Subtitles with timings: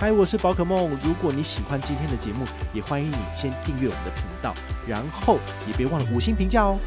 [0.00, 0.98] 嗨，我是宝可梦。
[1.04, 4.54] 如果你喜欢今天的节目，也欢迎你先订阅我们的频道，
[4.88, 6.78] 然后也别忘了五星评价哦。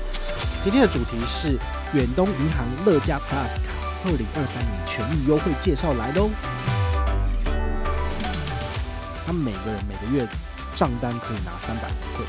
[0.63, 1.59] 今天的主题是
[1.93, 3.69] 远东银行乐家 Plus 卡
[4.03, 6.27] 二零二三年权益优惠介绍来喽。
[9.27, 10.27] 他每个人每个月
[10.75, 12.27] 账单可以拿三百回馈。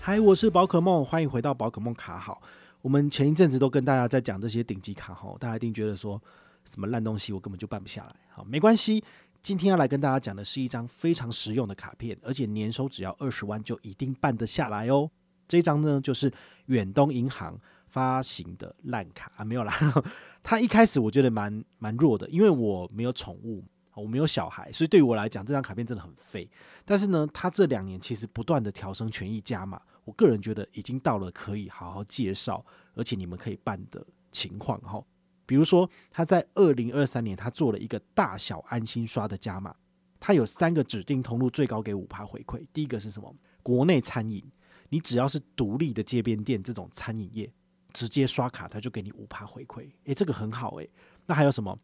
[0.00, 2.42] 嗨，我是宝可梦，欢迎回到宝可梦卡好。
[2.82, 6.20] 我们前一阵子都跟大家在讲这些顶级卡吼，大家一定觉得说
[6.64, 8.14] 什么烂东西，我根本就办不下来。
[8.28, 9.02] 好，没关系，
[9.40, 15.08] 今天要来跟大家讲的是一张非常实用的卡片，而且年收只要二十万就一定办得下来哦。
[15.46, 16.32] 这张呢，就是
[16.66, 19.72] 远东银行发行的烂卡啊，没有啦。
[20.42, 23.62] 它一开始我觉得蛮蛮弱的，因为我没有宠物，
[23.94, 26.50] 我没有小孩，所以对于我来讲，这张卡片真的很废。
[26.84, 29.80] 但是呢，他这两年其实不断的调升权益加码。
[30.04, 35.04] 我个人觉得已经到了可以好好介绍，而且你们可以办的情况哈。
[35.46, 39.74] 比如说，他在二零二三年，他做了一个大小安心刷的加码，
[40.18, 42.66] 他有三个指定通路，最高给五趴回馈。
[42.72, 43.32] 第一个是什么？
[43.62, 44.42] 国内餐饮，
[44.88, 47.52] 你只要是独立的街边店这种餐饮业，
[47.92, 49.88] 直接刷卡他就给你五趴回馈。
[50.06, 50.90] 诶，这个很好诶。
[51.26, 51.78] 那还有什么？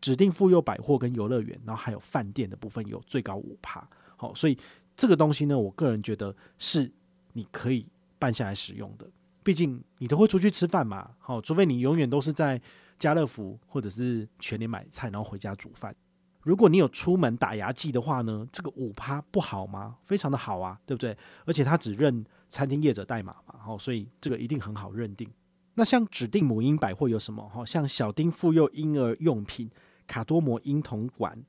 [0.00, 3.88] 指定妇幼百货跟游乐园，然后还有饭店的部分有最高五趴。
[4.16, 4.56] 好，所以
[4.96, 6.90] 这个东西呢，我个人觉得是。
[7.32, 7.86] 你可以
[8.18, 9.08] 办下来使用的，
[9.44, 12.60] 毕竟你都会出去吃饭嘛，好，除非你永远都是在
[12.98, 15.94] 家乐福或者是全联买菜，然后回家煮饭。
[16.42, 19.96] 如果你有出门打牙祭的话呢，这个五趴不好吗？
[20.02, 21.16] 非常的好啊，对不对？
[21.44, 25.30] 而且它只认餐厅业者代码嘛，好，所以这个一定很好认定。
[25.74, 27.48] 那像指定母婴百货有什么？
[27.48, 29.70] 哈，像小丁妇幼婴儿用品、
[30.10, 31.40] 卡多摩婴童馆、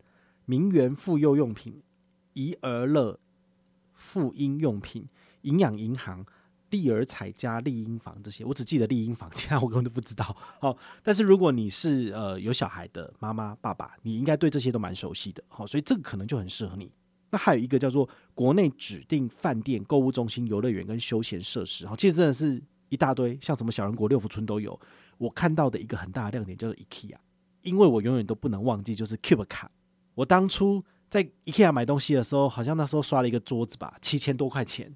[0.46, 1.82] 名媛妇幼用品、
[2.34, 3.20] 怡儿乐
[3.96, 5.10] 妇婴用品。
[5.42, 6.24] 营养银行、
[6.70, 10.38] 丽儿彩家、丽婴房这些，我只记得丽婴房，其他我根本都不知道。
[10.60, 15.44] 好，但是如果你是呃有小孩的妈妈、爸爸，你应该对这些都蛮熟悉的。
[15.48, 16.92] 好，所以这个可能就很适合你。
[17.32, 21.88] 那还有一个叫做国内指定饭店、购物中心、游乐园跟休闲设施。
[21.88, 24.80] 好，其实真的是一大堆，像什么小人国、六福村都有。
[25.18, 27.16] 我看到的一个很大的亮点叫做 IKEA，
[27.62, 29.70] 因为我永远都不能忘记，就是 Cube 卡。
[30.16, 34.94] 我当初在 IKEA 买东西的时候，好像那时候刷了一个桌子吧，七千多块钱。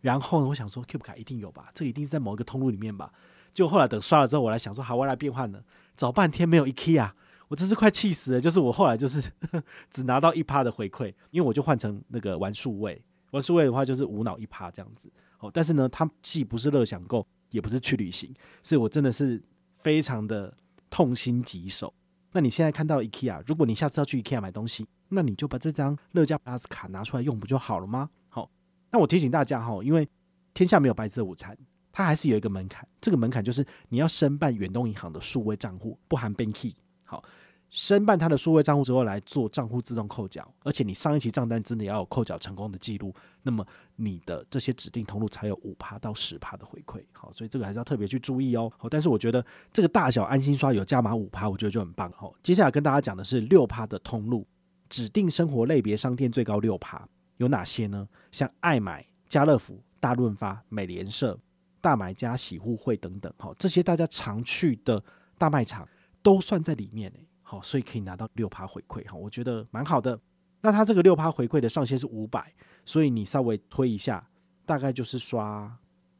[0.00, 1.70] 然后呢，我想说，Cube 卡一定有吧？
[1.74, 3.12] 这一定是在某一个通路里面吧？
[3.52, 5.62] 就后来等刷了之后，我来想说，好，我来变换了，
[5.96, 7.10] 找半天没有 IKEA，
[7.48, 8.40] 我真是快气死了。
[8.40, 9.20] 就是我后来就是
[9.90, 13.02] 只拿到一趴的回馈，因为我就换成那个玩数位，
[13.32, 15.10] 玩数位的话就是无脑一趴这样子。
[15.40, 19.42] 哦，但是呢，它既不是乐享购，也不是去旅行，所以我真的是
[19.80, 20.54] 非常的
[20.90, 21.92] 痛心疾首。
[22.32, 28.10] 那你现在看到 IKEA，如果你下次要去 IKEA 买东西，那你就把这张乐家 Plus 卡拿出来用不就好了吗？
[28.28, 28.50] 好
[28.90, 30.08] 那我提醒大家哈，因为
[30.52, 31.56] 天下没有白色午餐，
[31.90, 32.86] 它还是有一个门槛。
[33.00, 36.74] 这个门槛就是你要申办远东银行的数位账户，不含 Banky。
[37.04, 37.24] 好，
[37.70, 47.02] 申办他的数位账户之后来做账户自动扣缴，而且你上一期账单真的要有扣缴成功的记录，那么你的这些指定通路才有五趴到十趴的回馈。
[47.12, 48.72] 好，所以这个还是要特别去注意哦。
[48.78, 52.10] 好，但是我觉得这个大小安心刷有加码五趴，我觉得就很棒。
[52.16, 54.46] 好，接下来跟大家讲的是六趴的通路，
[54.88, 57.06] 指定生活类别商店最高六趴。
[57.36, 58.08] 有哪些呢？
[58.32, 61.38] 像爱买、家乐福、大润发、美联社、
[61.80, 65.00] 大买家、喜互惠等等，好，这些大家常去的
[65.36, 65.86] 大卖场
[66.22, 67.12] 都算在里面，
[67.50, 70.20] 好，所以可以拿到六趴回馈，哈，我觉得蛮好的。
[70.60, 72.52] 那它这个六趴回馈的上限是五百，
[72.84, 74.28] 所以你稍微推一下，
[74.66, 75.74] 大概就是刷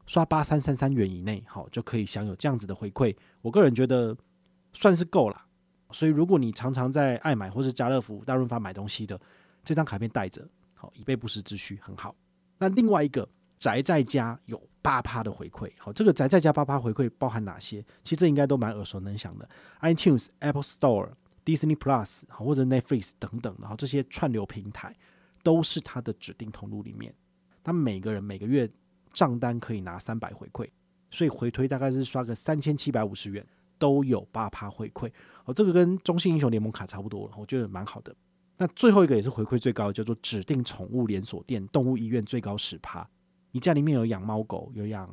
[0.07, 3.15] 刷八三三三元以内，好，就可以享有这样子的回馈。
[3.43, 4.17] 我个人觉得
[4.73, 5.39] 算是够了。
[5.91, 9.19] 所以如果你常常在爱买或是家乐福、大润发买东西的，
[9.63, 10.43] 这张卡片带着。
[10.73, 12.15] 好，以备不时之需，很好。
[12.57, 17.85] 那另外一个宅在家有八趴的回馈，好，这个宅在家八趴回馈包含哪些？
[18.03, 19.47] 其实这应该都蛮耳熟能详的
[19.81, 21.09] ，iTunes、Apple Store、
[21.49, 24.95] Disney Plus，或者 Netflix 等等，然后这些串流平台
[25.41, 27.13] 都是它的指定通路里面。
[27.63, 28.69] 他每个人每个月
[29.13, 30.69] 账单可以拿三百回馈，
[31.09, 33.45] 所以回推大概是刷个三千七百五十元
[33.77, 35.11] 都有八趴回馈。
[35.45, 38.15] 哦，这个跟中信英雄联盟卡差不多了，我觉得蛮好的。
[38.57, 43.07] 那最后一个也是回馈最高的，叫做指定宠物连锁店、动物医院最高十趴。
[43.51, 45.09] 你家里面有养猫狗、有养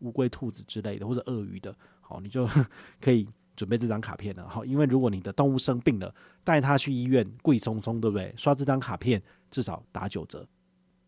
[0.00, 2.48] 乌龟、兔子之类的，或者鳄鱼的，好，你就
[3.00, 3.28] 可以
[3.60, 4.48] 准备这张卡片了。
[4.48, 8.32] 好，因为如果你的动物生病了，带它去医院，贵松松，对不对？
[8.34, 10.48] 刷这张卡片至少打九折。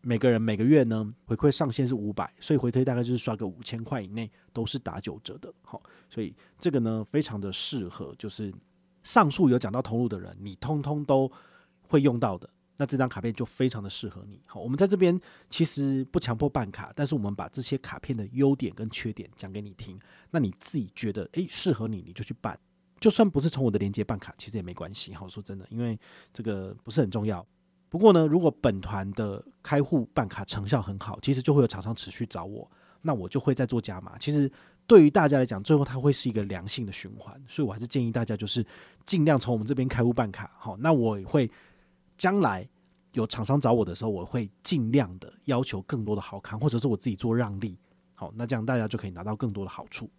[0.01, 5.51] 每个人每个月呢，回馈上限是五百，所以回推大概就是刷个五千块以内都是打九折的。
[5.63, 8.53] 好，所以这个呢非常的适合，就是
[9.01, 11.31] 上述有讲到通路的人，你通通都
[11.81, 12.47] 会用到的。
[12.77, 14.41] 那这张卡片就非常的适合你。
[14.45, 19.99] 好，我们在这边其实不强迫办卡，但是我们把这些卡片的优点跟缺点讲给你听。
[20.31, 22.57] 那你自己觉得诶适合你，你就去办。
[22.99, 25.13] 就算不是从我的链接办卡，其实也没关系。
[25.13, 25.99] 好，说真的，因为
[26.31, 27.45] 这个不是很重要。
[27.89, 32.69] 不过呢，如果本团的开户办卡成效很好，其实就会有厂商持续找我，
[33.01, 34.17] 那我就会再做加码。
[34.17, 34.51] 其实
[34.87, 38.65] 对于大家来讲，最后它会是一个良性的循环，所以我还是建议大家就是
[39.05, 40.49] 尽量从我们这边开户办卡。
[40.57, 41.51] 好，那我也会
[42.17, 42.67] 将来
[43.13, 47.77] 有厂商找我的时候，我会尽量的要求更多的好看，或者是我自己做让利。
[48.13, 50.09] 好，那这样大家就可以拿到更多的好处。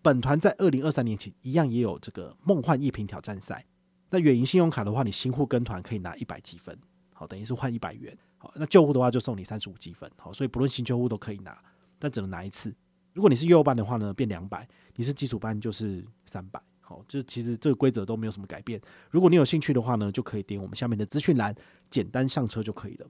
[0.00, 3.64] 本团在二零二三年起一样也有这个梦幻一瓶挑战赛。
[4.10, 6.76] 那远银信用卡的话，你新户跟团可以拿一百积分。
[7.12, 8.16] 好，等于是换一百元。
[8.38, 10.10] 好，那旧户的话就送你三十五积分。
[10.16, 11.60] 好，所以不论新旧户都可以拿，
[11.98, 12.74] 但只能拿一次。
[13.12, 14.60] 如果你是幼幼班的话呢，变两百；
[14.94, 16.62] 你是基础班就是三百。
[16.88, 18.80] 好，这其实这个规则都没有什么改变。
[19.10, 21.54] 如果你有兴趣的话呢，就可以点我们下面的资讯栏，
[21.90, 23.06] 简单上车就可以了。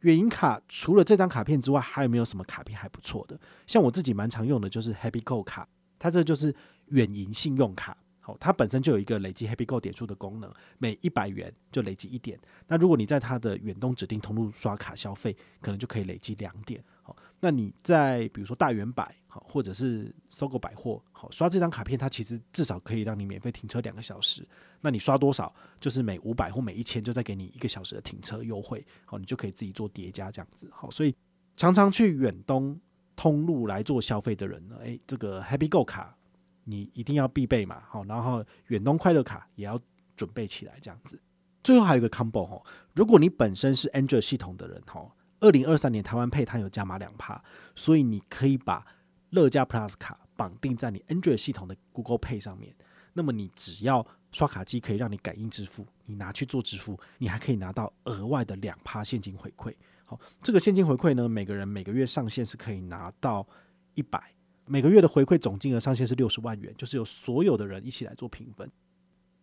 [0.00, 3.40] 远银卡除了这张卡片之外，还有没有什么卡片还不错的？
[3.66, 5.66] 像我自己蛮常用的就是 Happy Go 卡，
[5.98, 6.54] 它这就是
[6.88, 7.96] 远银信用卡。
[8.20, 12.38] 好，它本身就有一个累积 Happy Go 点数的功能，每一百元就累积一点。
[12.68, 16.84] 那如果你在它的远东指定通路刷卡消费，可能就可以累积两点。
[17.00, 24.46] 好，那你在比如说大圆百，好，或者是搜狗百货，好，刷这张卡片，它其实至少可以让你免费停车两个小时。
[24.80, 28.86] 那你刷多少，就是每五百或每一千就再给你一个小时的停车优惠。
[29.04, 30.70] 好，你就可以自己做叠加这样子。
[30.72, 31.12] 好，所以
[31.56, 32.80] 常常去远东
[33.16, 36.16] 通路来做消费的人呢，诶，这个 Happy Go 卡。
[36.64, 39.76] 你一定要必备嘛，好，然后远东快乐卡也要
[40.14, 41.20] 准备起来，这样子。
[41.64, 42.62] 最后还有一个 combo 哈，
[42.94, 45.04] 如果你本身是 Android 系统的人哈，
[45.42, 47.42] 二零二三年台湾配它有加码两趴，
[47.76, 48.86] 所以你可以把
[49.30, 52.74] 乐家 Plus 卡绑定在你 Android 系统的 Google Pay 上面。
[53.12, 59.74] 那么你只要刷卡机可以让你感应支付，你拿去做支付，你还可以拿到额外的两趴现金回馈。
[60.04, 63.46] 好，这个现金回馈呢，每个人每个月上限是可以拿到
[63.94, 64.32] 一百。
[64.64, 68.70] 每个月的回馈总金额上限是六十万元，就是由所有的人一起来做平分。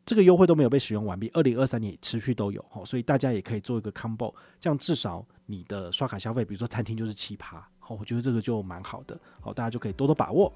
[0.09, 10.51] 这个优惠都没有被使用完毕，二零二三年持续都有，所以大家也可以做一个 combo，这样至少你的刷卡消费，比如说餐厅就是七趴，好，我觉得这个就蛮好的，好，大家就可以多多把握。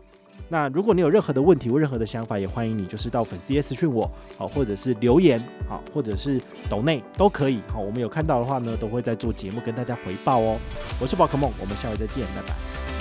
[0.50, 4.09] 那如果你有任何的问题或任何的想法，也欢迎你就是到粉丝页私讯我，
[4.39, 5.39] 好，或者是留言，
[5.69, 10.57] 好，或者是抖内都可以，好，我们有看到的话呢，都会在做节目跟大家回报哦。
[10.99, 12.93] 我是宝可梦，我们下回再见，拜拜。